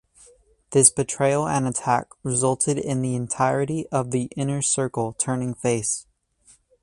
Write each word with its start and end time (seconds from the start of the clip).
This 0.71 0.89
betrayal 0.89 1.47
and 1.47 1.67
attack 1.67 2.07
resulted 2.23 2.79
in 2.79 3.03
the 3.03 3.15
entirety 3.15 3.85
of 3.91 4.09
The 4.09 4.31
Inner 4.35 4.63
Circle 4.63 5.13
turning 5.13 5.53
face. 5.53 6.07